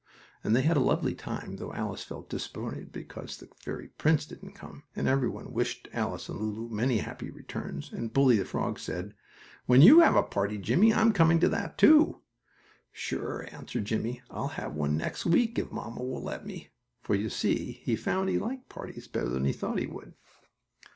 They 0.43 0.63
had 0.63 0.77
a 0.77 0.79
lovely 0.79 1.13
time, 1.13 1.57
though 1.57 1.73
Alice 1.75 2.01
felt 2.03 2.27
disappointed 2.27 2.91
because 2.91 3.37
the 3.37 3.49
fairy 3.63 3.89
prince 3.99 4.25
didn't 4.25 4.53
come, 4.53 4.81
and 4.95 5.07
everyone 5.07 5.53
wished 5.53 5.87
Alice 5.93 6.27
and 6.27 6.39
Lulu 6.39 6.69
many 6.73 6.97
happy 6.97 7.29
returns, 7.29 7.91
and 7.93 8.11
Bully, 8.11 8.37
the 8.37 8.45
frog, 8.45 8.79
said: 8.79 9.13
"When 9.67 9.83
you 9.83 9.99
have 9.99 10.15
a 10.15 10.23
party, 10.23 10.57
Jimmie, 10.57 10.91
I'm 10.91 11.13
coming 11.13 11.39
to 11.41 11.49
that, 11.49 11.77
too." 11.77 12.21
"Sure," 12.91 13.47
answered 13.53 13.85
Jimmie. 13.85 14.23
"I'll 14.31 14.47
have 14.47 14.73
one 14.73 14.97
next 14.97 15.23
week, 15.23 15.59
if 15.59 15.71
mamma 15.71 16.01
will 16.01 16.23
let 16.23 16.47
me," 16.47 16.69
for 17.03 17.13
you 17.13 17.29
see 17.29 17.73
he 17.83 17.95
found 17.95 18.27
he 18.27 18.39
liked 18.39 18.69
parties 18.69 19.07
better 19.07 19.29
than 19.29 19.45
he 19.45 19.53
thought 19.53 19.77
he 19.77 19.85
would. 19.85 20.15